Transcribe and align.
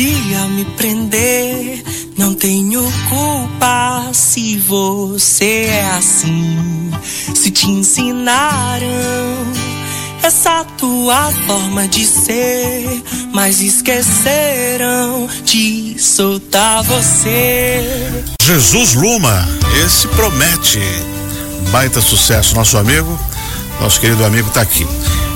dia 0.00 0.46
me 0.46 0.64
prender. 0.64 1.82
Não 2.16 2.34
tenho 2.34 2.82
culpa 3.10 4.08
se 4.14 4.56
você 4.56 5.66
é 5.68 5.90
assim. 5.90 6.90
Se 7.34 7.50
te 7.50 7.66
ensinaram 7.66 8.86
essa 10.22 10.64
tua 10.78 11.30
forma 11.46 11.86
de 11.86 12.06
ser, 12.06 13.02
mas 13.34 13.60
esqueceram 13.60 15.28
de 15.44 15.96
soltar 15.98 16.82
você. 16.84 18.24
Jesus 18.42 18.94
Luma, 18.94 19.46
esse 19.84 20.08
promete. 20.08 20.80
Baita 21.70 22.00
sucesso, 22.00 22.54
nosso 22.54 22.78
amigo, 22.78 23.18
nosso 23.78 24.00
querido 24.00 24.24
amigo 24.24 24.48
está 24.48 24.62
aqui. 24.62 24.86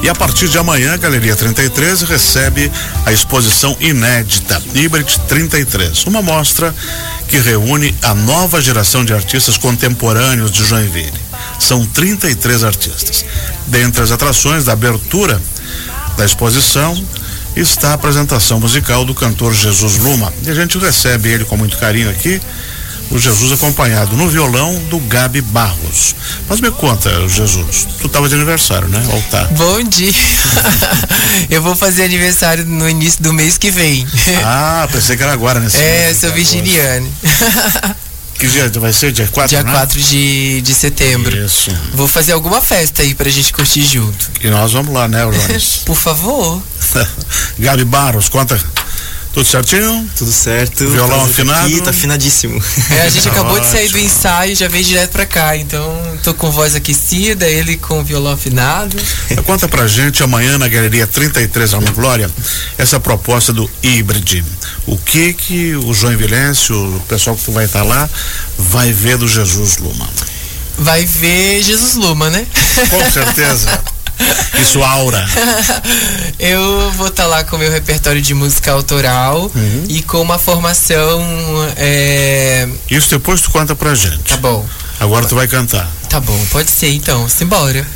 E 0.05 0.09
a 0.11 0.15
partir 0.15 0.51
de 0.51 0.59
amanhã, 0.59 0.93
a 0.93 0.97
Galeria 0.99 1.35
33 1.35 2.03
recebe 2.03 2.71
a 3.07 3.11
exposição 3.11 3.75
inédita 3.81 4.63
Hybrid 4.75 5.19
33, 5.27 6.05
uma 6.05 6.21
mostra 6.21 6.75
que 7.27 7.39
reúne 7.39 7.97
a 8.03 8.15
nova 8.15 8.61
geração 8.61 9.03
de 9.03 9.15
artistas 9.15 9.57
contemporâneos 9.57 10.51
de 10.51 10.63
Joinville. 10.63 11.19
São 11.59 11.87
33 11.87 12.65
artistas. 12.65 13.25
Dentre 13.67 14.03
as 14.03 14.11
atrações 14.11 14.67
da 14.67 14.75
abertura 14.75 15.41
da 16.19 16.27
exposição 16.27 17.03
está 17.57 17.93
a 17.93 17.95
apresentação 17.95 18.61
musical 18.61 19.07
do 19.07 19.15
cantor 19.15 19.55
Jesus 19.55 19.97
Luma. 19.97 20.31
E 20.43 20.51
a 20.51 20.55
gente 20.55 20.77
recebe 20.77 21.31
ele 21.31 21.47
com 21.47 21.57
muito 21.57 21.79
carinho 21.79 22.11
aqui 22.11 22.43
o 23.11 23.19
Jesus 23.19 23.53
acompanhado 23.53 24.17
no 24.17 24.29
violão 24.29 24.75
do 24.91 24.99
Gabi 25.01 25.41
Barros. 25.41 26.15
Mas 26.49 26.61
me 26.61 26.71
conta, 26.71 27.11
Jesus, 27.29 27.87
tu 28.01 28.07
estava 28.07 28.29
de 28.29 28.35
aniversário, 28.35 28.89
né? 28.89 29.03
Ou 29.13 29.23
tá? 29.31 29.45
Bom 29.53 29.83
dia. 29.83 30.13
Eu 31.51 31.63
vou 31.63 31.77
fazer 31.77 32.05
aniversário 32.05 32.65
no 32.65 32.89
início 32.89 33.23
do 33.23 33.33
mês 33.33 33.57
que 33.59 33.71
vem. 33.71 34.07
Ah, 34.45 34.89
pensei 34.91 35.17
que 35.17 35.23
era 35.23 35.33
agora 35.33 35.61
nesse 35.61 35.77
É, 35.77 36.15
sou 36.15 36.33
virginiane. 36.33 37.11
Que 38.39 38.49
dia 38.49 38.69
vai 38.81 38.93
ser? 38.93 39.13
Dia 39.13 39.29
4, 39.29 39.49
Dia 39.49 39.63
né? 39.63 39.73
4 39.73 40.01
de, 40.01 40.61
de 40.61 40.75
setembro. 40.75 41.37
Isso. 41.37 41.71
Vou 41.93 42.09
fazer 42.09 42.33
alguma 42.33 42.61
festa 42.61 43.03
aí 43.03 43.15
pra 43.15 43.31
gente 43.31 43.53
curtir 43.53 43.83
junto. 43.83 44.31
E 44.43 44.49
nós 44.49 44.73
vamos 44.73 44.93
lá, 44.93 45.07
né, 45.07 45.25
Jones? 45.25 45.83
Por 45.87 45.97
favor. 45.97 46.61
Gabi 47.59 47.85
Barros, 47.85 48.29
conta 48.29 48.59
tudo 49.35 49.45
certinho? 49.45 50.09
Tudo 50.17 50.33
certo. 50.33 50.89
Violão 50.89 51.25
afinado? 51.25 51.67
Aqui, 51.67 51.81
tá 51.81 51.91
afinadíssimo. 51.91 52.63
É, 52.91 53.03
a 53.03 53.09
gente 53.09 53.27
acabou 53.29 53.59
de 53.59 53.67
sair 53.67 53.89
do 53.89 53.99
ensaio 53.99 54.53
e 54.53 54.55
já 54.55 54.69
veio 54.69 54.85
direto 54.85 55.11
pra 55.11 55.27
cá, 55.27 55.57
então 55.57 55.93
tô 56.23 56.33
com 56.33 56.53
voz 56.53 56.77
aquecida, 56.77 57.49
ele 57.49 57.77
com 57.77 58.05
violão 58.05 58.33
afinado. 58.33 58.97
Conta 59.45 59.67
pra 59.67 59.89
gente 59.89 60.23
amanhã 60.23 60.57
na 60.57 60.69
Galeria 60.69 61.07
33 61.07 61.75
Alma 61.75 61.91
Glória 61.91 62.31
essa 62.79 63.01
proposta 63.01 63.53
do 63.53 63.69
híbride. 63.83 64.45
O 64.87 64.97
que 64.97 65.33
que 65.33 65.75
o 65.75 65.93
João 65.93 66.17
Vilencio, 66.17 66.97
o 66.97 67.01
pessoal 67.01 67.35
que 67.35 67.51
vai 67.51 67.65
estar 67.65 67.81
tá 67.81 67.85
lá, 67.85 68.09
vai 68.57 68.93
ver 68.93 69.17
do 69.19 69.27
Jesus 69.27 69.79
Luma? 69.79 70.09
Vai 70.79 71.05
ver 71.05 71.61
Jesus 71.63 71.95
Luma, 71.95 72.31
né? 72.31 72.47
Com 72.89 73.11
certeza. 73.11 73.83
Isso 74.61 74.83
aura. 74.83 75.27
Eu 76.39 76.91
vou 76.93 77.09
estar 77.09 77.25
tá 77.25 77.29
lá 77.29 77.45
com 77.45 77.57
o 77.57 77.59
meu 77.59 77.71
repertório 77.71 78.21
de 78.21 78.35
música 78.35 78.73
autoral 78.73 79.51
uhum. 79.55 79.85
e 79.89 80.03
com 80.03 80.21
uma 80.21 80.39
formação. 80.39 81.23
É... 81.77 82.69
Isso 82.91 83.11
depois 83.11 83.41
tu 83.41 83.51
conta 83.51 83.75
pra 83.75 83.95
gente. 83.95 84.25
Tá 84.25 84.37
bom. 84.37 84.65
Agora 85.01 85.27
tu 85.27 85.35
vai 85.35 85.49
cantar. 85.49 85.91
Tá 86.09 86.21
bom, 86.21 86.39
pode 86.51 86.71
ser 86.71 86.93
então. 86.93 87.29
Simbora. 87.29 87.87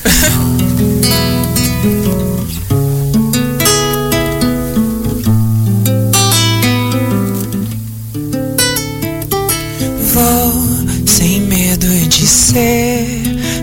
Vou 10.13 11.07
sem 11.07 11.41
medo 11.43 11.87
de 12.09 12.27
ser 12.27 13.23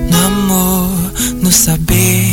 no 0.10 0.26
amor, 0.26 1.14
no 1.42 1.52
saber 1.52 2.25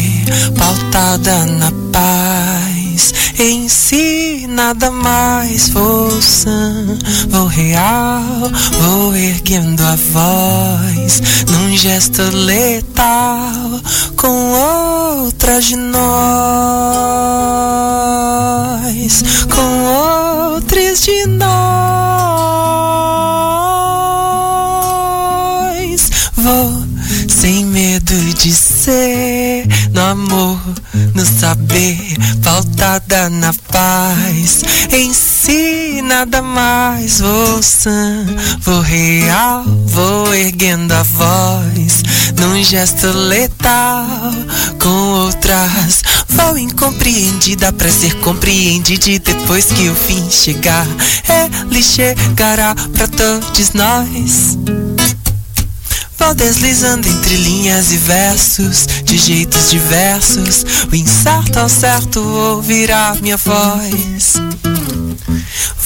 pautada 0.56 1.46
na 1.46 1.72
paz. 1.92 3.14
Em 3.38 3.68
si 3.68 4.46
nada 4.48 4.90
mais 4.90 5.68
vou 5.70 6.10
sã, 6.20 6.98
vou 7.28 7.46
real, 7.46 8.22
vou 8.80 9.16
erguendo 9.16 9.82
a 9.82 9.96
voz 9.96 11.22
num 11.50 11.76
gesto 11.76 12.22
letal 12.32 13.80
com 14.16 14.52
outras 14.52 15.64
de 15.64 15.76
nós, 15.76 16.02
com 19.50 19.84
outros 19.84 21.00
de 21.00 21.26
nós. 21.26 21.91
Medo 28.02 28.34
de 28.34 28.52
ser 28.52 29.66
no 29.92 30.00
amor, 30.00 30.58
no 31.14 31.24
saber, 31.24 31.98
pautada 32.42 33.30
na 33.30 33.52
paz. 33.70 34.62
Em 34.90 35.12
si 35.12 36.02
nada 36.02 36.42
mais 36.42 37.20
vou 37.20 37.62
sã, 37.62 38.26
vou 38.60 38.80
real, 38.80 39.64
vou 39.86 40.34
erguendo 40.34 40.92
a 40.92 41.02
voz 41.02 42.02
num 42.38 42.62
gesto 42.62 43.06
letal 43.06 44.06
com 44.80 45.24
outras. 45.24 46.02
Vou 46.28 46.58
incompreendida 46.58 47.72
pra 47.72 47.90
ser 47.90 48.14
compreendida 48.20 49.10
e 49.10 49.18
depois 49.18 49.66
que 49.66 49.88
o 49.88 49.94
fim 49.94 50.30
chegar, 50.30 50.86
ele 51.70 51.82
chegará 51.82 52.74
pra 52.74 53.06
todos 53.06 53.72
nós. 53.74 54.58
Vou 56.24 56.34
deslizando 56.34 57.08
entre 57.08 57.34
linhas 57.34 57.90
e 57.90 57.96
versos, 57.96 58.86
de 59.02 59.18
jeitos 59.18 59.70
diversos. 59.70 60.64
O 60.90 60.94
incerto 60.94 61.58
ao 61.58 61.68
certo 61.68 62.20
ouvirá 62.20 63.16
minha 63.20 63.36
voz. 63.36 64.34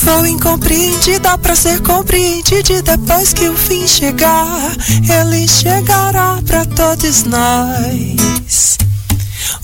Vou 0.02 0.26
incompreendida 0.26 1.38
para 1.38 1.56
ser 1.56 1.80
compreendida. 1.80 2.82
Depois 2.82 3.32
que 3.32 3.48
o 3.48 3.56
fim 3.56 3.88
chegar, 3.88 4.76
ele 5.08 5.48
chegará 5.48 6.38
para 6.46 6.66
todos 6.66 7.24
nós. 7.24 8.76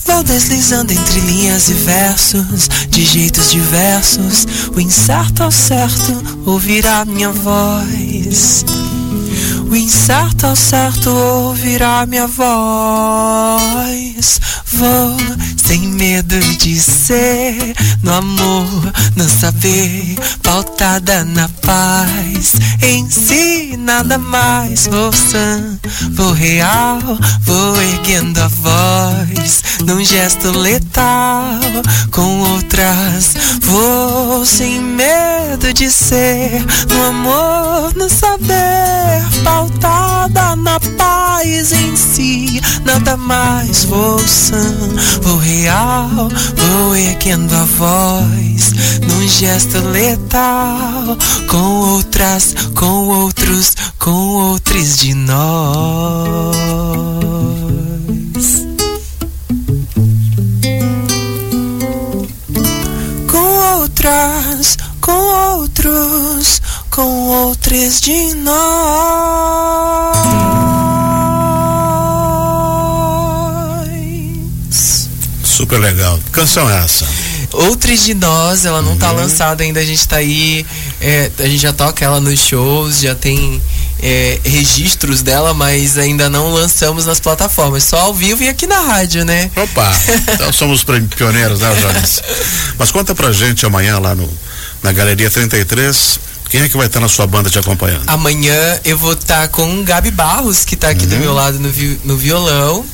Vou 0.07 0.23
deslizando 0.23 0.91
entre 0.91 1.19
linhas 1.19 1.69
e 1.69 1.73
versos, 1.73 2.67
de 2.89 3.05
jeitos 3.05 3.51
diversos. 3.51 4.47
O 4.75 4.79
incerto 4.79 5.43
ao 5.43 5.51
certo 5.51 6.41
ouvirá 6.47 7.05
minha 7.05 7.29
voz. 7.29 8.65
O 9.73 9.75
incerto 9.75 10.45
ao 10.45 10.55
certo 10.55 11.09
ouvirá 11.09 12.05
minha 12.05 12.27
voz. 12.27 13.63
Vou 14.71 15.17
sem 15.57 15.81
medo 15.87 16.39
de 16.57 16.79
ser 16.79 17.73
no 18.03 18.13
amor, 18.13 18.93
no 19.15 19.27
saber, 19.27 20.15
pautada 20.43 21.25
na 21.25 21.49
paz. 21.63 22.53
Em 22.83 23.09
si 23.09 23.75
nada 23.75 24.19
mais 24.19 24.85
vou 24.85 25.11
sã, 25.11 25.79
vou 26.11 26.33
real, 26.33 26.99
vou 27.41 27.81
erguendo 27.81 28.41
a 28.41 28.47
voz 28.49 29.63
num 29.85 30.05
gesto 30.05 30.51
letal 30.51 31.59
com 32.11 32.41
outras. 32.41 33.33
Vou 33.61 34.45
sem 34.45 34.79
medo 34.79 35.73
de 35.73 35.89
ser 35.89 36.63
no 36.89 37.03
amor, 37.05 37.95
no 37.95 38.07
saber, 38.07 39.23
pautada 39.43 39.62
na 40.63 40.79
paz 40.97 41.71
em 41.71 41.95
si. 41.95 42.61
Nada 42.85 43.17
mais 43.17 43.85
vou 43.85 44.19
sã, 44.19 44.63
vou 45.21 45.37
real, 45.37 46.29
vou 46.55 46.95
erguendo 46.95 47.53
a 47.53 47.65
voz 47.65 48.73
num 49.07 49.27
gesto 49.27 49.79
letal 49.89 51.17
com 51.47 51.79
outras, 51.95 52.55
com 52.75 53.07
outros, 53.07 53.75
com 53.99 54.11
outros 54.11 54.97
de 54.97 55.13
nós. 55.13 56.55
Com 63.29 63.79
outras, 63.81 64.77
com 65.01 65.11
outros, 65.57 66.61
com 66.93 67.27
outros 67.27 67.99
de 67.99 68.35
nós. 68.35 68.53
Super 75.43 75.79
legal. 75.79 76.19
Que 76.25 76.29
canção 76.29 76.69
é 76.69 76.77
essa? 76.83 77.07
Outros 77.51 78.03
de 78.03 78.13
nós, 78.13 78.65
ela 78.65 78.83
não 78.83 78.95
tá 78.95 79.09
uhum. 79.09 79.15
tá 79.15 79.21
lançada 79.23 79.63
ainda, 79.63 79.79
a 79.79 79.85
gente 79.85 80.07
tá 80.07 80.17
aí, 80.17 80.63
é, 81.01 81.31
a 81.39 81.43
gente 81.43 81.61
já 81.61 81.73
toca 81.73 82.05
ela 82.05 82.19
nos 82.21 82.39
shows, 82.39 82.99
já 82.99 83.15
tem 83.15 83.59
é, 83.99 84.39
registros 84.43 85.23
dela, 85.23 85.51
mas 85.51 85.97
ainda 85.97 86.29
não 86.29 86.51
lançamos 86.51 87.07
nas 87.07 87.19
plataformas, 87.19 87.83
só 87.85 88.01
ao 88.01 88.13
vivo 88.13 88.43
e 88.43 88.49
aqui 88.49 88.67
na 88.67 88.81
rádio, 88.81 89.25
né? 89.25 89.49
Opa, 89.55 89.99
então 90.31 90.53
somos 90.53 90.83
pioneiros, 90.83 91.59
né, 91.59 91.73
Jones? 91.73 92.21
Mas 92.77 92.91
conta 92.91 93.15
pra 93.15 93.31
gente 93.31 93.65
amanhã 93.65 93.97
lá 93.97 94.13
no, 94.13 94.29
na 94.83 94.91
Galeria 94.91 95.31
33. 95.31 96.32
Quem 96.53 96.61
é 96.61 96.69
que 96.69 96.77
vai 96.77 96.85
estar 96.85 96.99
na 96.99 97.09
sua 97.09 97.25
banda 97.25 97.49
te 97.49 97.57
acompanhando? 97.57 98.03
Amanhã 98.05 98.79
eu 98.85 98.95
vou 98.95 99.13
estar 99.13 99.47
com 99.47 99.81
o 99.81 99.83
Gabi 99.83 100.11
Barros, 100.11 100.63
que 100.63 100.75
está 100.75 100.89
aqui 100.89 101.05
uhum. 101.05 101.09
do 101.09 101.17
meu 101.17 101.33
lado 101.33 101.59
no, 101.59 101.71
vi 101.71 101.99
no 102.03 102.15
violão. 102.15 102.85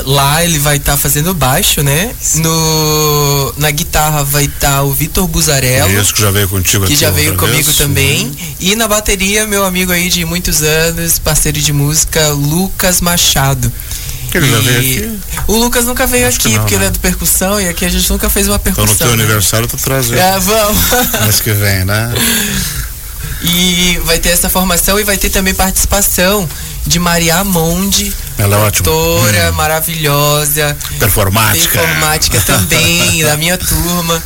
Lá 0.00 0.44
ele 0.44 0.58
vai 0.58 0.76
estar 0.76 0.92
tá 0.92 0.98
fazendo 0.98 1.32
baixo, 1.32 1.82
né? 1.82 2.14
No, 2.34 3.54
na 3.56 3.70
guitarra 3.70 4.22
vai 4.22 4.44
estar 4.44 4.68
tá 4.68 4.82
o 4.82 4.92
Vitor 4.92 5.26
Buzarello. 5.26 5.98
Isso 5.98 6.12
que 6.12 6.20
já 6.20 6.30
veio 6.30 6.46
contigo 6.46 6.84
Que 6.84 6.94
já 6.94 7.10
veio 7.10 7.36
comigo 7.36 7.64
vez. 7.64 7.76
também. 7.78 8.26
Uhum. 8.26 8.36
E 8.60 8.76
na 8.76 8.86
bateria, 8.86 9.46
meu 9.46 9.64
amigo 9.64 9.90
aí 9.90 10.10
de 10.10 10.26
muitos 10.26 10.60
anos, 10.60 11.18
parceiro 11.18 11.58
de 11.58 11.72
música, 11.72 12.28
Lucas 12.32 13.00
Machado. 13.00 13.72
Que 14.30 14.36
ele 14.36 14.50
já 14.50 14.58
veio 14.58 14.78
aqui? 14.78 15.18
O 15.48 15.56
Lucas 15.56 15.86
nunca 15.86 16.06
veio 16.06 16.28
Acho 16.28 16.36
aqui, 16.36 16.50
não, 16.50 16.60
porque 16.60 16.76
né? 16.76 16.82
ele 16.82 16.88
é 16.88 16.90
do 16.90 17.00
percussão 17.00 17.58
e 17.58 17.66
aqui 17.66 17.84
a 17.84 17.88
gente 17.88 18.08
nunca 18.10 18.28
fez 18.28 18.46
uma 18.46 18.58
percussão. 18.58 18.84
Então 18.94 19.06
no 19.06 19.12
teu 19.12 19.16
né? 19.16 19.24
aniversário 19.24 19.66
tu 19.66 19.78
traz 19.78 20.12
É, 20.12 20.38
vamos. 20.38 20.78
Mês 21.24 21.40
que 21.40 21.52
vem, 21.52 21.86
né? 21.86 22.12
E 23.42 24.00
vai 24.04 24.18
ter 24.18 24.30
essa 24.30 24.50
formação 24.50 25.00
e 25.00 25.04
vai 25.04 25.16
ter 25.16 25.30
também 25.30 25.54
participação 25.54 26.46
de 26.86 26.98
Maria 26.98 27.42
Monde. 27.44 28.12
Ela 28.36 28.56
é 28.56 28.58
ótima. 28.58 28.90
Hum. 28.90 29.52
maravilhosa. 29.52 30.76
Performática. 30.98 31.78
Performática 31.78 32.40
também, 32.40 33.22
da 33.24 33.36
minha 33.36 33.56
turma. 33.56 34.22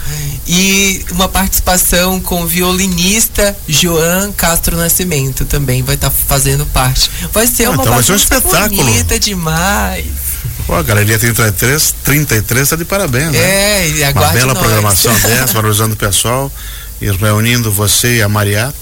E 0.47 1.05
uma 1.13 1.29
participação 1.29 2.21
com 2.21 2.43
o 2.43 2.47
violinista 2.47 3.57
Joan 3.69 4.33
Castro 4.33 4.77
Nascimento 4.77 5.45
também 5.45 5.83
vai 5.83 5.95
estar 5.95 6.11
tá 6.11 6.17
fazendo 6.27 6.67
parte. 6.67 7.11
Vai 7.33 7.47
ser 7.47 7.67
ah, 7.67 7.71
uma 7.71 7.83
então 7.83 7.95
vai 7.95 8.03
ser 8.03 8.13
um 8.13 8.17
espetáculo. 8.17 8.83
bonita 8.83 9.21
demais. 9.21 10.32
Pô, 10.67 10.75
a 10.75 10.83
Galeria 10.83 11.19
33, 11.19 11.95
33 12.05 12.69
tá 12.69 12.77
de 12.77 12.85
parabéns, 12.85 13.33
né? 13.33 13.39
É, 13.39 13.89
e 13.89 14.03
Uma 14.13 14.29
bela 14.29 14.55
nós. 14.55 14.59
programação 14.59 15.13
dessa, 15.21 15.53
valorizando 15.55 15.95
o 15.95 15.97
pessoal 15.97 16.51
e 17.01 17.11
reunindo 17.11 17.71
você 17.71 18.19
e 18.19 18.23
a 18.23 18.29
Maria 18.29 18.73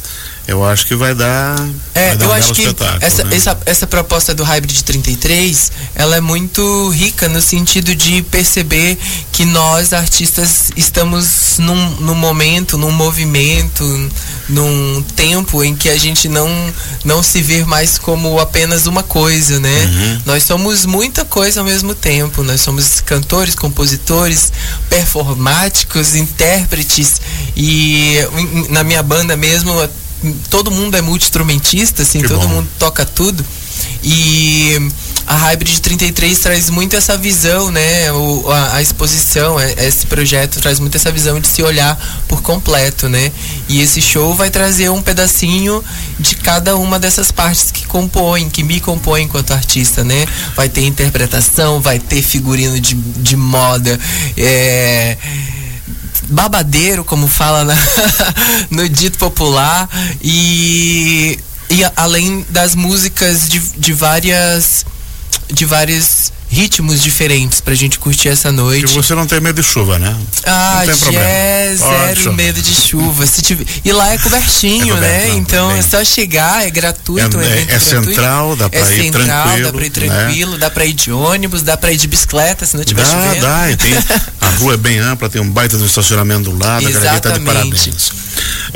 eu 0.51 0.65
acho 0.65 0.85
que 0.85 0.97
vai 0.97 1.15
dar. 1.15 1.57
É, 1.95 2.09
vai 2.09 2.17
dar 2.17 2.25
eu 2.25 2.31
um 2.31 2.35
acho 2.35 2.53
que 2.53 2.67
essa, 3.01 3.23
né? 3.23 3.37
essa, 3.37 3.59
essa 3.65 3.87
proposta 3.87 4.35
do 4.35 4.43
Hybrid 4.43 4.83
33 4.83 5.71
ela 5.95 6.17
é 6.17 6.21
muito 6.21 6.89
rica 6.89 7.29
no 7.29 7.41
sentido 7.41 7.95
de 7.95 8.21
perceber 8.23 8.99
que 9.31 9.45
nós, 9.45 9.93
artistas, 9.93 10.73
estamos 10.77 11.59
num, 11.59 11.91
num 12.01 12.17
momento, 12.17 12.77
num 12.77 12.91
movimento, 12.91 14.11
num 14.49 15.03
tempo 15.15 15.63
em 15.63 15.77
que 15.77 15.89
a 15.89 15.97
gente 15.97 16.29
não, 16.29 16.49
não 17.05 17.23
se 17.23 17.41
vê 17.41 17.65
mais 17.65 17.97
como 17.97 18.41
apenas 18.41 18.87
uma 18.87 19.05
coisa, 19.05 19.61
né? 19.61 19.85
Uhum. 19.85 20.23
Nós 20.27 20.43
somos 20.43 20.85
muita 20.85 21.25
coisa 21.25 21.61
ao 21.61 21.67
mesmo 21.67 21.95
tempo. 21.95 22.43
Nós 22.43 22.61
somos 22.61 23.01
cantores, 23.01 23.55
compositores, 23.55 24.53
performáticos, 24.89 26.17
intérpretes 26.17 27.21
e 27.57 28.17
na 28.69 28.83
minha 28.83 29.03
banda 29.03 29.37
mesmo 29.37 29.71
todo 30.49 30.71
mundo 30.71 30.97
é 30.97 31.01
multi-instrumentista, 31.01 32.03
assim, 32.03 32.21
que 32.21 32.29
todo 32.29 32.41
bom. 32.41 32.49
mundo 32.49 32.69
toca 32.79 33.05
tudo. 33.05 33.45
E 34.03 34.79
a 35.27 35.37
Hybrid 35.37 35.81
33 35.81 36.39
traz 36.39 36.71
muito 36.71 36.97
essa 36.97 37.17
visão, 37.17 37.71
né? 37.71 38.11
O, 38.13 38.51
a, 38.51 38.77
a, 38.77 38.83
exposição, 38.83 39.61
é, 39.61 39.75
esse 39.87 40.07
projeto 40.07 40.61
traz 40.61 40.81
muito 40.81 40.97
essa 40.97 41.13
visão 41.13 41.39
de 41.39 41.47
se 41.47 41.63
olhar 41.63 41.99
por 42.27 42.43
completo, 42.43 43.09
né? 43.09 43.31
E 43.69 43.81
esse 43.81 44.01
show 44.03 44.35
vai 44.35 44.51
trazer 44.51 44.91
um 44.91 45.03
pedacinho 45.03 45.85
de 46.19 46.35
cada 46.37 46.77
uma 46.77 46.99
dessas 46.99 47.31
partes 47.31 47.71
que 47.71 47.87
compõem, 47.87 48.49
que 48.49 48.63
me 48.63 48.81
compõem 48.81 49.25
enquanto 49.25 49.53
artista, 49.53 50.03
né? 50.03 50.27
Vai 50.57 50.69
ter 50.69 50.85
interpretação, 50.85 51.81
vai 51.81 51.99
ter 51.99 52.23
figurino 52.23 52.81
de, 52.81 52.95
de 52.95 53.37
moda, 53.37 53.99
é 54.37 55.17
babadeiro, 56.29 57.05
como 57.05 57.27
fala 57.27 57.65
na, 57.65 57.75
no 58.71 58.89
dito 58.89 59.19
popular, 59.19 59.89
e, 60.23 61.39
e 61.69 61.83
além 61.97 62.45
das 62.49 62.75
músicas 62.75 63.49
de, 63.49 63.59
de 63.59 63.93
várias 63.93 64.85
de 65.53 65.65
vários 65.65 66.20
ritmos 66.51 67.01
diferentes 67.01 67.61
pra 67.61 67.75
gente 67.75 67.99
curtir 67.99 68.29
essa 68.29 68.51
noite. 68.51 68.85
E 68.85 68.95
você 68.95 69.15
não 69.15 69.25
tem 69.25 69.41
medo 69.41 69.63
de 69.63 69.67
chuva, 69.67 70.01
né? 70.01 70.17
Ah, 70.45 70.83
é 70.85 71.75
zero 71.77 72.33
medo 72.35 72.61
de 72.61 72.75
chuva. 72.75 73.25
Se 73.25 73.41
tiver... 73.41 73.65
E 73.85 73.93
lá 73.93 74.13
é 74.13 74.19
cobertinho, 74.19 74.97
é 74.97 75.01
né? 75.01 75.29
Não, 75.29 75.39
então 75.39 75.71
é 75.71 75.81
só 75.81 76.05
chegar, 76.05 76.67
é 76.67 76.71
gratuito. 76.71 77.39
É, 77.39 77.47
é, 77.47 77.63
é 77.63 77.65
gratuito. 77.67 77.85
central, 77.85 78.57
dá 78.57 78.69
pra 78.69 78.81
é 78.81 78.83
ir 78.83 79.03
central, 79.03 79.27
tranquilo. 79.27 79.65
Dá 79.65 79.73
pra 79.73 79.87
ir 79.87 79.91
tranquilo, 79.91 80.53
né? 80.53 80.59
dá 80.59 80.71
pra 80.71 80.85
ir 80.85 80.93
de 80.93 81.13
ônibus, 81.13 81.63
dá 81.63 81.77
pra 81.77 81.93
ir 81.93 81.97
de 81.97 82.09
bicicleta, 82.09 82.67
se 82.67 82.77
não 82.77 82.83
tiver 82.83 83.05
dá, 83.05 83.11
chovendo. 83.11 83.41
Dá, 83.43 83.71
e 83.71 83.77
tem, 83.77 83.93
a 84.41 84.49
rua 84.59 84.75
é 84.75 84.77
bem 84.77 84.99
ampla, 84.99 85.31
tem 85.31 85.41
um 85.41 85.51
baita 85.51 85.79
do 85.79 85.87
estacionamento 85.87 86.51
do 86.51 86.59
lado, 86.59 86.85
a 86.85 86.91
galeria 86.91 87.21
tá 87.21 87.31
de 87.31 87.41
parabéns. 87.41 88.13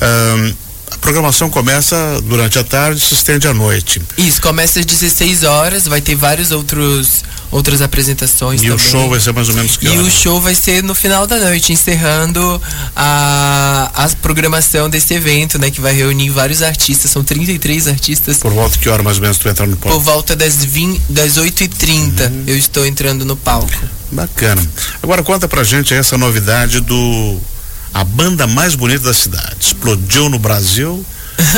Um, 0.01 0.55
a 0.93 0.99
programação 0.99 1.51
começa 1.51 2.21
durante 2.23 2.57
a 2.57 2.63
tarde 2.63 3.03
e 3.03 3.05
se 3.05 3.15
estende 3.15 3.49
à 3.49 3.53
noite. 3.55 4.01
Isso, 4.17 4.41
começa 4.41 4.79
às 4.79 4.87
16 4.87 5.43
horas, 5.43 5.89
vai 5.89 6.01
ter 6.01 6.15
vários 6.15 6.53
outros 6.53 7.25
outras 7.51 7.81
apresentações 7.81 8.61
e 8.61 8.65
também. 8.65 8.77
o 8.77 8.79
show 8.79 9.09
vai 9.09 9.21
ser 9.21 9.33
mais 9.33 9.49
ou 9.49 9.55
menos 9.55 9.77
que 9.77 9.87
E 9.87 9.91
hora? 9.91 10.03
o 10.03 10.11
show 10.11 10.41
vai 10.41 10.55
ser 10.55 10.83
no 10.83 10.95
final 10.95 11.27
da 11.27 11.39
noite, 11.39 11.73
encerrando 11.73 12.61
a, 12.97 13.91
a 13.95 14.09
programação 14.21 14.91
desse 14.91 15.15
evento, 15.15 15.59
né? 15.59 15.71
Que 15.71 15.81
vai 15.81 15.95
reunir 15.95 16.31
vários 16.31 16.63
artistas, 16.63 17.11
são 17.11 17.23
33 17.23 17.89
artistas. 17.89 18.39
Por 18.39 18.53
volta 18.53 18.73
de 18.73 18.79
que 18.81 18.89
hora 18.89 19.03
mais 19.03 19.17
ou 19.19 19.23
menos 19.23 19.39
tu 19.39 19.49
entra 19.49 19.67
no 19.67 19.77
palco? 19.77 19.99
Por 19.99 20.05
volta 20.05 20.35
das, 20.35 20.65
20, 20.65 21.01
das 21.09 21.39
8h30 21.39 22.31
uhum. 22.31 22.45
eu 22.47 22.57
estou 22.57 22.85
entrando 22.87 23.25
no 23.25 23.37
palco. 23.37 23.71
Bacana. 24.11 24.63
Agora 25.03 25.23
conta 25.23 25.49
pra 25.49 25.65
gente 25.65 25.93
essa 25.95 26.17
novidade 26.17 26.81
do 26.81 27.41
a 27.93 28.03
banda 28.03 28.47
mais 28.47 28.75
bonita 28.75 29.05
da 29.05 29.15
cidade. 29.15 29.57
Explodiu 29.61 30.29
no 30.29 30.39
Brasil. 30.39 31.05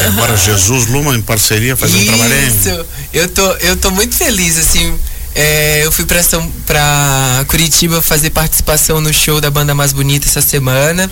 agora 0.09 0.37
Jesus 0.37 0.87
Luma 0.87 1.17
em 1.17 1.23
parceria 1.23 1.75
fazendo 1.75 2.03
um 2.03 2.07
trabalho. 2.07 2.47
Isso. 2.47 2.87
Eu 3.13 3.29
tô, 3.29 3.53
eu 3.53 3.77
tô 3.77 3.91
muito 3.91 4.15
feliz 4.15 4.59
assim 4.59 4.95
é, 5.39 5.85
eu 5.85 5.93
fui 5.93 6.07
para 6.07 7.45
Curitiba 7.47 8.01
fazer 8.01 8.31
participação 8.31 9.03
no 9.03 9.13
show 9.13 9.39
da 9.39 9.51
banda 9.51 9.75
mais 9.75 9.93
bonita 9.93 10.27
essa 10.27 10.41
semana. 10.41 11.11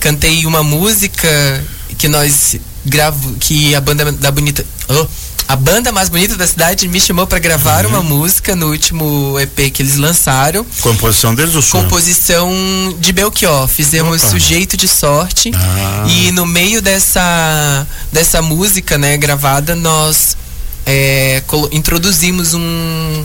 Cantei 0.00 0.44
uma 0.46 0.64
música 0.64 1.64
que 1.96 2.08
nós 2.08 2.56
gravo, 2.84 3.34
que 3.38 3.72
a 3.76 3.80
banda 3.80 4.10
da 4.10 4.32
bonita, 4.32 4.66
oh, 4.88 5.06
a 5.46 5.54
banda 5.54 5.92
mais 5.92 6.08
bonita 6.08 6.36
da 6.36 6.44
cidade 6.44 6.88
me 6.88 7.00
chamou 7.00 7.24
para 7.24 7.38
gravar 7.38 7.84
uhum. 7.84 7.92
uma 7.92 8.02
música 8.02 8.56
no 8.56 8.70
último 8.70 9.38
EP 9.38 9.72
que 9.72 9.80
eles 9.80 9.96
lançaram. 9.96 10.66
Composição 10.80 11.32
deles 11.32 11.54
ou 11.54 11.62
sua? 11.62 11.82
Composição 11.84 12.50
de 12.98 13.12
Belchior. 13.12 13.68
Fizemos 13.68 14.24
Opa. 14.24 14.30
Sujeito 14.32 14.76
de 14.76 14.88
Sorte. 14.88 15.52
Ah. 15.54 16.04
E 16.08 16.32
no 16.32 16.46
meio 16.46 16.82
dessa, 16.82 17.86
dessa 18.10 18.42
música, 18.42 18.98
né, 18.98 19.16
gravada, 19.16 19.76
nós 19.76 20.36
é, 20.84 21.42
introduzimos 21.70 22.54
um, 22.54 23.24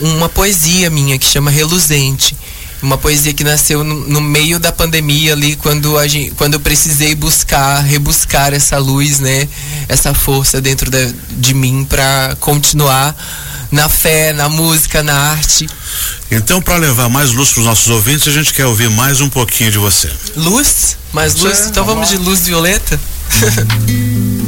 uma 0.00 0.28
poesia 0.28 0.90
minha 0.90 1.18
que 1.18 1.26
chama 1.26 1.50
Reluzente. 1.50 2.36
Uma 2.82 2.98
poesia 2.98 3.32
que 3.32 3.42
nasceu 3.42 3.82
no, 3.82 4.06
no, 4.06 4.20
meio 4.20 4.60
da 4.60 4.70
pandemia 4.70 5.32
ali, 5.32 5.56
quando, 5.56 5.96
a 5.96 6.06
gente, 6.06 6.32
quando 6.32 6.54
eu 6.54 6.60
precisei 6.60 7.14
buscar, 7.14 7.80
rebuscar 7.80 8.52
essa 8.52 8.76
luz, 8.78 9.18
né? 9.18 9.48
Essa 9.88 10.12
força 10.12 10.60
dentro 10.60 10.90
da, 10.90 10.98
de 11.30 11.54
mim 11.54 11.86
para 11.88 12.36
continuar 12.38 13.16
na 13.72 13.88
fé, 13.88 14.32
na 14.32 14.48
música, 14.48 15.02
na 15.02 15.14
arte. 15.14 15.66
Então, 16.30 16.60
para 16.60 16.76
levar 16.76 17.08
mais 17.08 17.32
luz 17.32 17.50
para 17.50 17.60
os 17.60 17.66
nossos 17.66 17.88
ouvintes, 17.88 18.28
a 18.28 18.32
gente 18.32 18.52
quer 18.52 18.66
ouvir 18.66 18.90
mais 18.90 19.20
um 19.20 19.28
pouquinho 19.28 19.72
de 19.72 19.78
você. 19.78 20.10
Luz? 20.36 20.96
Mais 21.12 21.34
luz? 21.36 21.66
então 21.66 21.84
vamos 21.84 22.10
de 22.10 22.18
luz 22.18 22.46
violeta? 22.46 23.00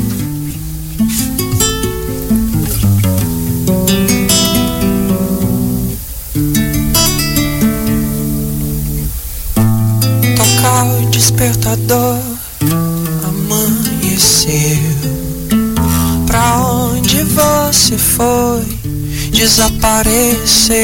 despertador 11.39 12.19
amanheceu. 13.25 14.53
Pra 16.27 16.59
onde 16.59 17.23
você 17.23 17.97
foi? 17.97 18.67
Desapareceu. 19.31 20.77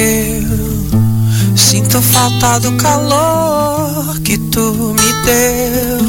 Sinto 1.56 2.00
falta 2.00 2.60
do 2.60 2.70
calor 2.76 4.20
que 4.20 4.38
tu 4.38 4.94
me 4.96 5.12
deu. 5.24 6.08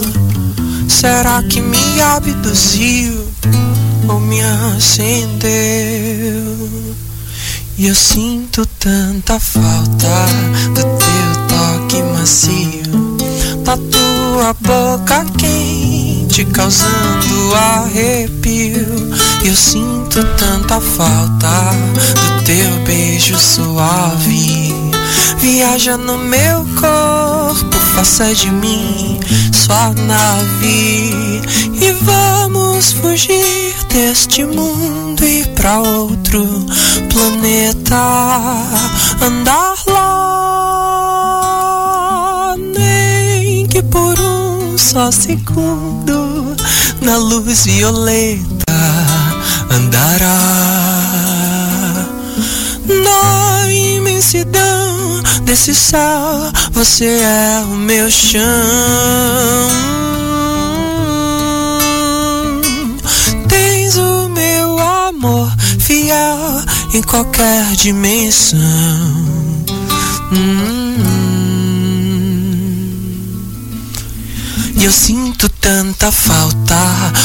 Será 0.87 1.41
que 1.41 1.59
me 1.59 1.99
abduziu 2.01 3.27
ou 4.07 4.19
me 4.19 4.41
acendeu? 4.77 5.49
E 7.77 7.87
eu 7.87 7.95
sinto 7.95 8.63
tanta 8.79 9.39
falta 9.39 10.27
do 10.75 10.81
teu 10.81 11.47
toque 11.49 12.03
macio, 12.03 13.04
tua 13.73 14.53
boca 14.61 15.25
quente 15.37 16.45
causando 16.45 17.55
arrepio. 17.55 18.85
Eu 19.43 19.55
sinto 19.55 20.23
tanta 20.37 20.79
falta 20.79 21.49
do 22.13 22.43
teu 22.43 22.71
beijo 22.85 23.37
suave. 23.37 24.73
Viaja 25.39 25.97
no 25.97 26.17
meu 26.17 26.65
corpo 26.79 27.77
faça 27.95 28.33
de 28.33 28.51
mim 28.51 29.19
sua 29.53 29.93
nave 29.93 31.41
e 31.81 31.91
vamos 32.01 32.91
fugir 32.91 33.73
deste 33.89 34.45
mundo 34.45 35.23
e 35.23 35.45
pra 35.55 35.79
outro 35.79 36.45
planeta 37.09 38.01
andar 39.21 39.75
lá 39.87 40.24
só 44.85 45.09
segundo 45.09 46.55
na 47.01 47.17
luz 47.17 47.65
violeta 47.65 48.71
andará 49.71 50.27
na 53.03 53.73
imensidão 53.73 55.23
desse 55.43 55.73
céu, 55.73 56.51
você 56.71 57.05
é 57.05 57.63
o 57.65 57.69
meu 57.69 58.11
chão. 58.11 58.43
Tens 63.47 63.97
o 63.97 64.29
meu 64.29 64.77
amor 64.79 65.51
fiel 65.79 66.63
em 66.93 67.01
qualquer 67.01 67.65
dimensão. 67.75 68.59
Hum. 70.31 70.74
Eu 74.85 74.91
sinto 74.91 75.49
tanta 75.49 76.11
falta 76.11 76.77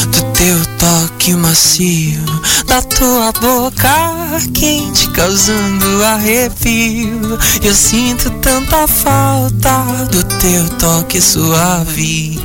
do 0.07 0.23
teu 0.33 0.57
toque 0.79 1.35
macio, 1.35 2.19
da 2.65 2.81
tua 2.81 3.31
boca 3.33 4.41
quente 4.51 5.07
causando 5.09 6.03
arrepio. 6.03 7.37
Eu 7.61 7.75
sinto 7.75 8.31
tanta 8.41 8.87
falta 8.87 9.83
do 10.11 10.23
teu 10.39 10.67
toque 10.79 11.21
suave. 11.21 12.43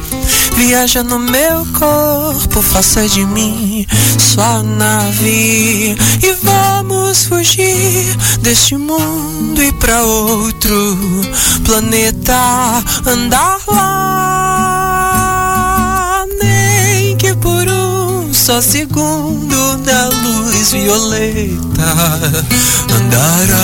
Viaja 0.55 1.03
no 1.03 1.19
meu 1.19 1.67
corpo, 1.79 2.61
faça 2.61 3.09
de 3.09 3.25
mim 3.25 3.87
sua 4.19 4.63
nave. 4.63 5.97
E 6.23 6.33
vamos 6.43 7.25
fugir 7.25 8.05
deste 8.43 8.77
mundo 8.77 9.63
e 9.63 9.73
pra 9.73 10.03
outro 10.03 10.99
planeta 11.65 12.85
andar 13.07 13.59
lá. 13.67 14.16
Só 18.47 18.61
segundo 18.61 19.77
da 19.79 20.07
luz 20.07 20.71
violeta 20.71 21.83
andará 22.95 23.57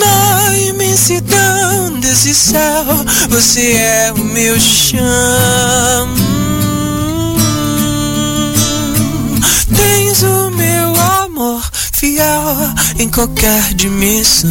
na 0.00 0.58
imensidão 0.58 2.00
desse 2.00 2.34
céu. 2.34 2.84
Você 3.28 3.74
é 3.74 4.12
o 4.12 4.18
meu 4.18 4.58
chão. 4.58 4.98
Tens 9.76 10.20
o 10.24 10.50
meu 10.50 10.92
amor 11.22 11.62
fiel 11.92 12.42
em 12.98 13.08
qualquer 13.08 13.74
dimensão. 13.74 14.50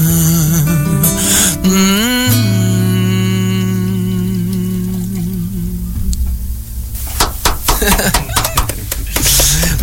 Hum. 1.65 2.58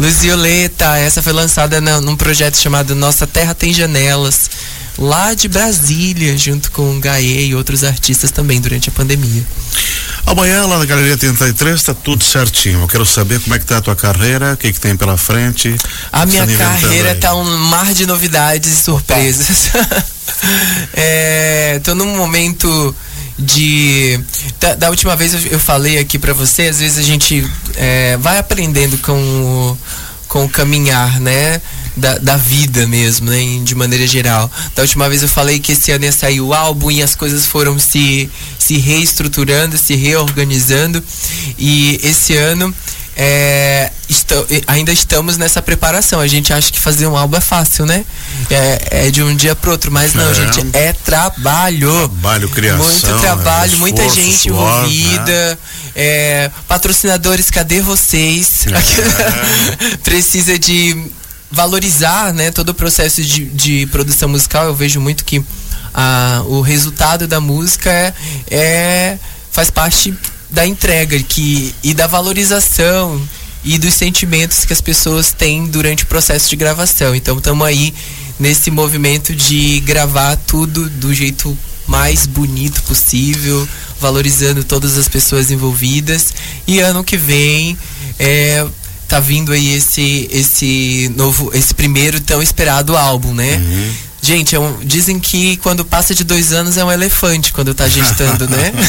Luz 0.07 0.23
Violeta, 0.23 0.97
essa 0.99 1.21
foi 1.21 1.33
lançada 1.33 1.81
na, 1.81 2.01
num 2.01 2.15
projeto 2.15 2.57
chamado 2.57 2.95
Nossa 2.95 3.27
Terra 3.27 3.57
Tem 3.57 3.73
Janelas, 3.73 4.49
lá 4.97 5.35
de 5.35 5.49
Brasília, 5.49 6.39
junto 6.39 6.71
com 6.71 7.01
Gaê 7.01 7.47
e 7.47 7.57
outros 7.57 7.83
artistas 7.83 8.31
também 8.31 8.61
durante 8.61 8.89
a 8.89 8.93
pandemia. 8.93 9.45
Amanhã 10.25 10.65
lá 10.65 10.79
na 10.79 10.85
Galeria 10.85 11.17
33 11.17 11.83
tá 11.83 11.93
tudo 11.93 12.23
certinho. 12.23 12.83
Eu 12.83 12.87
quero 12.87 13.05
saber 13.05 13.41
como 13.41 13.57
é 13.57 13.59
que 13.59 13.67
tá 13.67 13.79
a 13.79 13.81
tua 13.81 13.97
carreira, 13.97 14.53
o 14.53 14.57
que 14.57 14.73
que 14.73 14.79
tem 14.79 14.97
pela 14.97 15.17
frente. 15.17 15.75
A 16.13 16.25
minha 16.25 16.47
tá 16.47 16.55
carreira 16.57 17.11
aí? 17.11 17.17
tá 17.17 17.35
um 17.35 17.57
mar 17.67 17.93
de 17.93 18.07
novidades 18.07 18.79
e 18.79 18.83
surpresas. 18.85 19.73
é, 20.95 21.81
tô 21.83 21.97
num 21.97 22.17
momento 22.17 22.95
de. 23.39 24.19
Da, 24.61 24.75
da 24.75 24.91
última 24.91 25.15
vez 25.15 25.35
eu, 25.35 25.41
eu 25.53 25.59
falei 25.59 25.99
aqui 25.99 26.19
pra 26.19 26.33
você, 26.33 26.63
às 26.63 26.79
vezes 26.81 26.99
a 26.99 27.03
gente 27.03 27.47
é, 27.75 28.17
vai 28.19 28.39
aprendendo 28.39 28.97
com 28.99 29.13
o, 29.13 29.79
com 30.29 30.45
o 30.45 30.49
caminhar, 30.49 31.21
né? 31.21 31.61
Da, 31.97 32.19
da 32.19 32.37
vida 32.37 32.87
mesmo, 32.87 33.31
né? 33.31 33.39
De 33.65 33.75
maneira 33.75 34.07
geral. 34.07 34.51
Da 34.75 34.83
última 34.83 35.09
vez 35.09 35.23
eu 35.23 35.29
falei 35.29 35.59
que 35.59 35.73
esse 35.73 35.91
ano 35.91 36.05
ia 36.05 36.13
sair 36.13 36.41
o 36.41 36.53
álbum 36.53 36.91
e 36.91 37.03
as 37.03 37.15
coisas 37.15 37.47
foram 37.47 37.79
se, 37.79 38.31
se 38.59 38.77
reestruturando, 38.77 39.79
se 39.79 39.95
reorganizando. 39.95 41.03
E 41.59 41.99
esse 42.03 42.37
ano 42.37 42.75
é, 43.17 43.91
esta- 44.11 44.47
ainda 44.67 44.93
estamos 44.93 45.37
nessa 45.39 45.63
preparação. 45.63 46.21
A 46.21 46.27
gente 46.27 46.53
acha 46.53 46.71
que 46.71 46.79
fazer 46.79 47.07
um 47.07 47.17
álbum 47.17 47.37
é 47.37 47.41
fácil, 47.41 47.87
né? 47.87 48.05
É, 48.51 49.07
é 49.07 49.11
de 49.11 49.23
um 49.23 49.35
dia 49.35 49.57
pro 49.57 49.71
outro, 49.71 49.91
mas 49.91 50.13
não, 50.15 50.31
É. 50.31 50.35
gente, 50.35 50.67
é 50.77 50.93
trabalho. 50.93 51.91
Trabalho, 51.91 52.49
criação, 52.51 52.85
Muito 52.87 53.21
trabalho, 53.21 53.73
é, 53.73 53.77
muita 53.77 54.03
esforço, 54.05 54.23
gente 54.23 54.39
suor, 54.51 54.79
envolvida. 54.85 55.59
É, 55.95 56.51
patrocinadores, 56.69 57.51
cadê 57.51 57.81
vocês? 57.81 58.67
É. 58.67 59.97
Precisa 60.05 60.59
de 60.59 61.11
valorizar 61.51 62.35
né, 62.35 62.51
todo 62.51 62.71
o 62.71 62.75
processo 62.75 63.23
de, 63.23 63.47
de 63.47 63.87
produção 63.87 64.29
musical. 64.29 64.67
Eu 64.67 64.75
vejo 64.75 65.01
muito 65.01 65.25
que 65.25 65.43
ah, 65.95 66.43
o 66.47 66.61
resultado 66.61 67.27
da 67.27 67.41
música 67.41 68.15
é- 68.51 69.17
faz 69.51 69.71
parte 69.71 70.13
da 70.51 70.67
entrega 70.67 71.19
que, 71.23 71.75
e 71.83 71.93
da 71.95 72.07
valorização 72.07 73.21
e 73.65 73.79
dos 73.79 73.95
sentimentos 73.95 74.65
que 74.65 74.73
as 74.73 74.81
pessoas 74.81 75.33
têm 75.33 75.67
durante 75.67 76.05
o 76.05 76.07
processo 76.07 76.49
de 76.49 76.57
gravação. 76.57 77.15
Então 77.15 77.37
estamos 77.37 77.67
aí 77.67 77.93
nesse 78.39 78.71
movimento 78.71 79.35
de 79.35 79.81
gravar 79.81 80.37
tudo 80.37 80.89
do 80.89 81.13
jeito 81.13 81.57
mais 81.87 82.27
bonito 82.27 82.83
possível, 82.83 83.67
valorizando 84.01 84.63
todas 84.65 84.97
as 84.97 85.09
pessoas 85.09 85.51
envolvidas. 85.51 86.33
E 86.67 86.81
ano 86.81 87.03
que 87.03 87.17
vem 87.17 87.77
é, 88.19 88.67
tá 89.09 89.21
vindo 89.21 89.53
aí 89.53 89.75
esse 89.75 90.29
esse 90.31 91.13
novo, 91.17 91.51
esse 91.55 91.75
primeiro 91.75 92.21
tão 92.21 92.43
esperado 92.43 92.97
álbum, 92.97 93.33
né? 93.35 93.57
Gente, 94.27 94.57
é 94.57 94.59
um- 94.59 94.79
dizem 94.83 95.21
que 95.21 95.57
quando 95.59 95.85
passa 95.85 96.13
de 96.13 96.25
dois 96.25 96.53
anos 96.53 96.77
é 96.77 96.85
um 96.85 96.91
elefante 96.91 97.53
quando 97.53 97.73
tá 97.73 97.87
gestando, 97.89 98.49
né? 98.49 98.73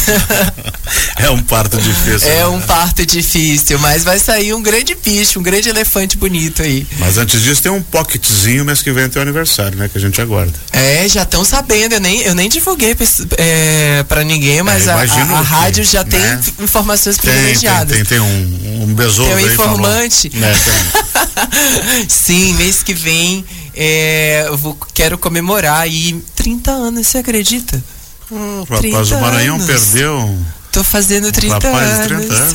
É 1.17 1.29
um 1.29 1.41
parto 1.43 1.77
difícil. 1.77 2.29
é 2.29 2.37
né? 2.37 2.47
um 2.47 2.61
parto 2.61 3.05
difícil, 3.05 3.77
mas 3.79 4.03
vai 4.03 4.17
sair 4.19 4.53
um 4.53 4.61
grande 4.63 4.95
bicho, 4.95 5.37
um 5.39 5.43
grande 5.43 5.67
elefante 5.67 6.15
bonito 6.15 6.61
aí. 6.61 6.87
Mas 6.97 7.17
antes 7.17 7.41
disso 7.41 7.61
tem 7.61 7.71
um 7.71 7.81
pocketzinho 7.81 8.63
mês 8.63 8.81
que 8.81 8.91
vem 8.91 9.03
é 9.05 9.07
teu 9.09 9.21
aniversário, 9.21 9.77
né? 9.77 9.89
Que 9.89 9.97
a 9.97 10.01
gente 10.01 10.21
aguarda. 10.21 10.53
É, 10.71 11.07
já 11.09 11.23
estão 11.23 11.43
sabendo, 11.43 11.93
eu 11.93 11.99
nem, 11.99 12.21
eu 12.21 12.33
nem 12.33 12.47
divulguei 12.47 12.95
pra, 12.95 13.03
esse- 13.03 13.27
é, 13.37 14.03
pra 14.07 14.23
ninguém, 14.23 14.63
mas 14.63 14.87
É, 14.87 14.91
a, 14.91 14.95
a- 14.95 15.01
a 15.01 15.07
que, 15.07 15.19
rádio 15.49 15.83
já 15.83 16.03
tem 16.05 16.19
né? 16.19 16.35
inf- 16.39 16.59
informações 16.61 17.17
Tem, 17.17 17.25
tem, 17.31 17.33
privilegiadas. 17.41 17.95
tem, 17.97 18.05
tem 18.05 18.19
um, 18.21 18.83
um 18.83 18.93
besouro 18.95 19.35
Tem 19.35 19.45
um 19.45 19.51
informante. 19.53 20.31
É, 20.35 20.53
tem. 20.53 22.07
Sim, 22.07 22.53
mês 22.53 22.81
que 22.83 22.93
vem 22.93 23.43
é, 23.79 24.45
eu 24.47 24.57
vou, 24.57 24.75
quero 24.91 25.19
comemorar 25.19 25.81
aí 25.81 26.19
30 26.35 26.71
anos, 26.71 27.07
você 27.07 27.19
acredita? 27.19 27.83
O 28.31 28.61
rapaz, 28.61 28.81
30 28.81 29.15
o 29.17 29.21
Maranhão 29.21 29.55
anos. 29.55 29.67
perdeu. 29.67 30.37
Tô 30.71 30.83
fazendo 30.83 31.31
30 31.31 31.53
rapaz 31.53 31.89
anos. 31.91 32.07
30 32.07 32.33
anos. 32.33 32.53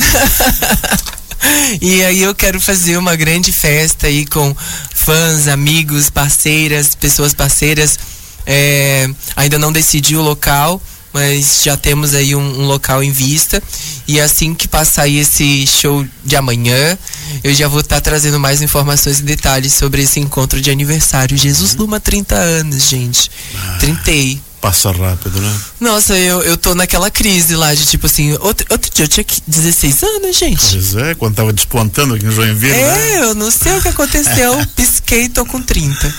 e 1.80 2.04
aí 2.04 2.22
eu 2.22 2.34
quero 2.34 2.60
fazer 2.60 2.96
uma 2.96 3.14
grande 3.14 3.52
festa 3.52 4.08
aí 4.08 4.26
com 4.26 4.54
fãs, 4.92 5.46
amigos, 5.46 6.10
parceiras, 6.10 6.96
pessoas 6.96 7.32
parceiras. 7.32 7.98
É, 8.44 9.08
ainda 9.36 9.60
não 9.60 9.70
decidi 9.70 10.16
o 10.16 10.22
local, 10.22 10.82
mas 11.12 11.60
já 11.62 11.76
temos 11.76 12.14
aí 12.14 12.34
um, 12.34 12.60
um 12.62 12.66
local 12.66 13.02
em 13.02 13.10
vista. 13.10 13.62
E 14.08 14.20
assim 14.20 14.54
que 14.54 14.66
passar 14.66 15.02
aí 15.02 15.18
esse 15.18 15.66
show 15.66 16.04
de 16.24 16.36
amanhã, 16.36 16.98
eu 17.44 17.54
já 17.54 17.68
vou 17.68 17.80
estar 17.80 18.00
trazendo 18.00 18.38
mais 18.40 18.60
informações 18.62 19.20
e 19.20 19.22
detalhes 19.22 19.72
sobre 19.74 20.02
esse 20.02 20.18
encontro 20.20 20.60
de 20.60 20.70
aniversário. 20.70 21.36
Jesus 21.36 21.74
Luma, 21.76 22.00
30 22.00 22.34
anos, 22.34 22.88
gente. 22.88 23.30
Trintei. 23.78 24.40
Passa 24.60 24.92
rápido, 24.92 25.40
né? 25.40 25.52
Nossa, 25.80 26.16
eu, 26.16 26.40
eu 26.42 26.56
tô 26.56 26.72
naquela 26.72 27.10
crise 27.10 27.56
lá 27.56 27.74
de 27.74 27.84
tipo 27.84 28.06
assim, 28.06 28.32
outro, 28.40 28.64
outro 28.70 28.88
dia 28.94 29.04
eu 29.04 29.08
tinha 29.08 29.24
que- 29.24 29.42
16 29.44 30.02
anos, 30.04 30.36
gente. 30.38 30.64
Pois 30.70 30.94
é, 30.94 31.14
quando 31.16 31.34
tava 31.34 31.52
despontando 31.52 32.14
aqui 32.14 32.24
em 32.26 32.30
Joinville, 32.30 32.72
né? 32.72 33.10
É, 33.14 33.22
eu 33.24 33.34
não 33.34 33.50
sei 33.50 33.76
o 33.76 33.82
que 33.82 33.88
aconteceu, 33.88 34.54
pisquei 34.76 35.24
e 35.24 35.28
tô 35.28 35.44
com 35.44 35.60
30. 35.60 36.14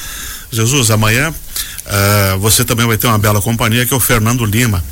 Jesus, 0.51 0.91
amanhã 0.91 1.33
ah, 1.86 2.36
você 2.40 2.63
também 2.63 2.86
vai 2.86 2.98
ter 2.98 3.08
uma 3.08 3.18
bela 3.18 3.42
companhia 3.42 3.86
que 3.86 3.94
é 3.94 3.98
o 3.98 4.00
Fernando 4.00 4.46
Lima. 4.46 4.84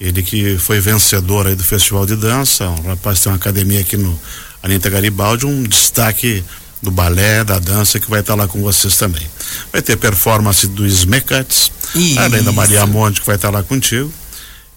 Ele 0.00 0.22
que 0.22 0.58
foi 0.58 0.80
vencedor 0.80 1.46
aí 1.46 1.54
do 1.54 1.62
Festival 1.62 2.04
de 2.04 2.16
Dança, 2.16 2.68
um 2.68 2.88
rapaz 2.88 3.18
que 3.18 3.24
tem 3.24 3.32
uma 3.32 3.36
academia 3.36 3.80
aqui 3.80 3.96
no 3.96 4.18
Anitta 4.62 4.90
Garibaldi, 4.90 5.46
um 5.46 5.62
destaque 5.62 6.44
do 6.82 6.90
balé, 6.90 7.42
da 7.44 7.58
dança, 7.58 7.98
que 7.98 8.10
vai 8.10 8.20
estar 8.20 8.34
lá 8.34 8.46
com 8.46 8.60
vocês 8.60 8.96
também. 8.96 9.26
Vai 9.72 9.80
ter 9.80 9.96
performance 9.96 10.66
do 10.66 10.86
Smecats, 10.86 11.72
Isso. 11.94 12.20
além 12.20 12.42
da 12.42 12.52
Maria 12.52 12.84
Monte, 12.84 13.20
que 13.20 13.26
vai 13.26 13.36
estar 13.36 13.50
lá 13.50 13.62
contigo. 13.62 14.12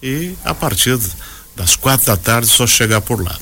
e 0.02 0.34
a 0.44 0.54
partir 0.54 0.98
das 1.54 1.76
quatro 1.76 2.06
da 2.06 2.16
tarde 2.16 2.46
só 2.46 2.66
chegar 2.66 3.00
por 3.00 3.22
lá. 3.22 3.36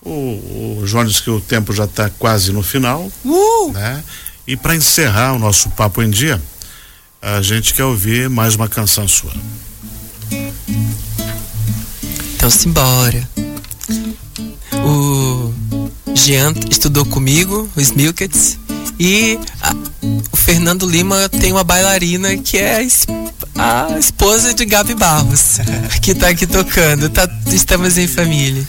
O, 0.00 0.80
o 0.80 0.82
João 0.86 1.04
disse 1.04 1.22
que 1.22 1.30
o 1.30 1.40
tempo 1.40 1.72
já 1.72 1.84
está 1.84 2.08
quase 2.08 2.52
no 2.52 2.62
final, 2.62 3.10
uh! 3.24 3.72
né? 3.72 4.02
E 4.46 4.56
para 4.56 4.76
encerrar 4.76 5.32
o 5.32 5.38
nosso 5.38 5.70
papo 5.70 6.02
em 6.02 6.10
dia, 6.10 6.40
a 7.24 7.40
gente 7.40 7.72
quer 7.72 7.84
ouvir 7.84 8.28
mais 8.28 8.54
uma 8.54 8.68
canção 8.68 9.08
sua. 9.08 9.32
Então 12.34 12.50
simbora. 12.50 13.26
O 14.84 15.50
Jean 16.14 16.52
estudou 16.70 17.06
comigo, 17.06 17.68
os 17.74 17.92
Milkets, 17.92 18.58
e 19.00 19.38
a, 19.62 19.74
o 20.30 20.36
Fernando 20.36 20.86
Lima 20.86 21.28
tem 21.30 21.50
uma 21.50 21.64
bailarina 21.64 22.36
que 22.36 22.58
é 22.58 22.86
a 23.56 23.98
esposa 23.98 24.52
de 24.52 24.66
Gabi 24.66 24.94
Barros, 24.94 25.60
que 26.02 26.14
tá 26.14 26.28
aqui 26.28 26.46
tocando. 26.46 27.08
Tá, 27.08 27.26
estamos 27.46 27.96
em 27.96 28.06
família. 28.06 28.68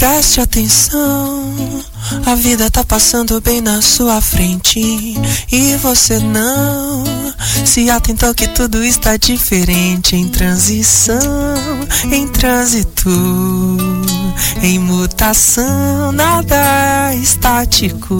Preste 0.00 0.40
atenção, 0.40 1.54
a 2.24 2.34
vida 2.34 2.70
tá 2.70 2.82
passando 2.82 3.38
bem 3.38 3.60
na 3.60 3.82
sua 3.82 4.18
frente 4.22 4.80
e 5.52 5.76
você 5.76 6.18
não 6.20 7.04
se 7.66 7.90
atentou 7.90 8.34
que 8.34 8.48
tudo 8.48 8.82
está 8.82 9.18
diferente 9.18 10.16
em 10.16 10.26
transição, 10.26 11.20
em 12.10 12.26
trânsito, 12.28 13.10
em 14.62 14.78
mutação, 14.78 16.12
nada 16.12 17.14
estático. 17.16 18.16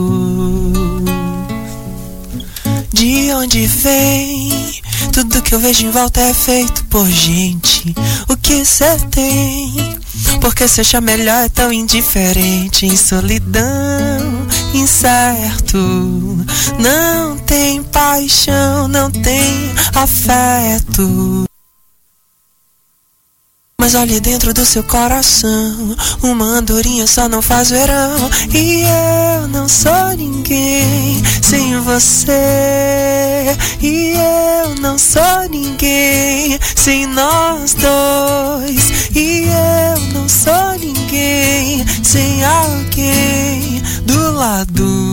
De 2.93 3.33
onde 3.33 3.67
vem? 3.67 4.83
Tudo 5.15 5.41
que 5.41 5.55
eu 5.55 5.59
vejo 5.59 5.87
em 5.87 5.91
volta 5.91 6.21
é 6.21 6.35
feito 6.35 6.85
por 6.85 7.07
gente. 7.07 7.95
O 8.29 8.37
que 8.37 8.67
cê 8.67 8.99
tem? 9.11 10.00
Porque 10.41 10.67
se 10.67 10.81
achar 10.81 11.01
melhor 11.01 11.45
é 11.45 11.49
tão 11.49 11.73
indiferente, 11.73 12.87
em 12.87 12.97
solidão, 12.97 14.47
incerto. 14.75 15.79
Não 16.79 17.37
tem 17.39 17.83
paixão, 17.83 18.89
não 18.89 19.11
tem 19.11 19.73
afeto. 19.95 21.45
Mas 23.81 23.95
olhe 23.95 24.21
dentro 24.21 24.53
do 24.53 24.67
seu 24.67 24.85
coração, 24.85 25.97
uma 26.23 26.45
andorinha 26.45 27.07
só 27.07 27.29
não 27.29 27.41
faz 27.41 27.71
verão. 27.71 28.31
E 28.55 28.83
eu 28.83 29.49
não 29.49 29.67
sou 29.67 30.15
ninguém 30.17 31.23
sem 31.41 31.81
você. 31.81 33.57
E 33.81 34.13
eu 34.15 34.75
não 34.81 34.99
sou 34.99 35.49
ninguém 35.49 36.59
sem 36.77 37.07
nós 37.07 37.75
dois. 37.75 38.80
Sem 42.11 42.43
alguém 42.45 43.81
do 44.05 44.33
lado. 44.33 45.10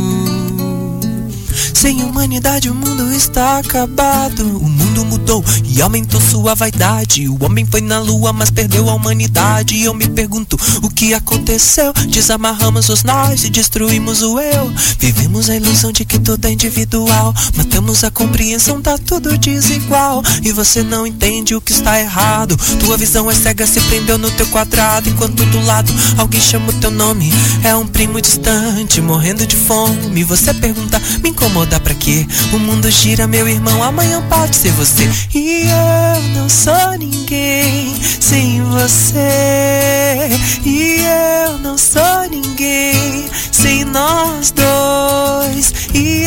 Sem 1.88 2.04
humanidade 2.04 2.70
o 2.70 2.76
mundo 2.76 3.14
está 3.14 3.60
acabado. 3.60 4.42
O 4.58 4.68
mundo 4.68 5.06
mudou 5.06 5.42
e 5.64 5.82
aumentou 5.82 6.20
sua 6.20 6.54
vaidade. 6.54 7.30
O 7.30 7.42
homem 7.46 7.66
foi 7.66 7.80
na 7.80 7.98
lua, 7.98 8.34
mas 8.34 8.52
perdeu 8.52 8.90
a 8.90 8.94
humanidade. 8.94 9.82
Eu 9.82 9.94
me 9.94 10.06
pergunto 10.10 10.60
o 10.84 10.90
que 10.90 11.14
aconteceu. 11.14 11.94
Desamarramos 12.10 12.90
os 12.90 13.04
nós 13.04 13.46
e 13.46 13.50
destruímos 13.50 14.22
o 14.22 14.38
eu. 14.38 14.70
Vivemos 15.00 15.50
a 15.50 15.56
ilusão 15.56 15.94
de 15.94 16.04
que 16.04 16.20
tudo 16.20 16.44
é 16.44 16.52
individual. 16.52 17.34
Matamos 17.56 18.04
a 18.04 18.12
compreensão, 18.12 18.82
tá 18.82 18.98
tudo 18.98 19.38
desigual. 19.38 20.22
E 20.44 20.52
você 20.52 20.84
não 20.84 21.08
entende 21.08 21.56
o 21.56 21.62
que 21.62 21.72
está 21.72 21.98
errado. 21.98 22.58
Tua 22.82 22.98
visão 22.98 23.32
é 23.32 23.34
cega, 23.34 23.66
se 23.66 23.80
prendeu 23.80 24.18
no 24.18 24.30
teu 24.32 24.48
quadrado. 24.48 25.08
Enquanto 25.08 25.46
do 25.46 25.66
lado 25.66 25.94
alguém 26.18 26.42
chama 26.42 26.68
o 26.68 26.74
teu 26.74 26.92
nome. 26.92 27.32
É 27.64 27.74
um 27.74 27.88
primo 27.88 28.20
distante, 28.20 29.00
morrendo 29.00 29.48
de 29.48 29.56
fome. 29.56 30.26
Você 30.26 30.54
pergunta, 30.54 31.02
me 31.24 31.30
incomoda 31.30 31.77
dá 31.78 31.80
pra 31.80 31.94
quê? 31.94 32.26
O 32.54 32.60
mundo 32.60 32.90
gira, 32.90 33.28
meu 33.28 33.48
irmão, 33.48 33.84
amanhã 33.84 34.22
pode 34.30 34.56
ser 34.56 34.72
você. 34.72 35.10
E 35.34 35.64
eu 35.64 36.24
não 36.36 36.50
sou 36.50 36.98
ninguém 36.98 37.96
sem 38.20 38.62
você. 38.64 40.30
E 40.66 40.98
eu 41.46 41.60
não 41.60 41.78
sou 41.78 42.28
ninguém 42.30 43.30
sem 43.52 43.86
nós 43.86 44.52
dois. 44.52 45.74
E 45.94 46.24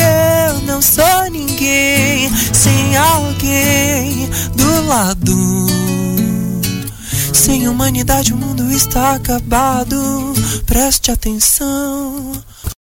eu 0.47 0.61
não 0.63 0.81
sou 0.81 1.31
ninguém 1.31 2.31
sem 2.53 2.97
alguém 2.97 4.29
do 4.55 4.87
lado. 4.87 5.67
Sem 7.33 7.69
humanidade 7.69 8.33
o 8.33 8.37
mundo 8.37 8.71
está 8.71 9.15
acabado. 9.15 10.33
Preste 10.67 11.11
atenção 11.11 12.41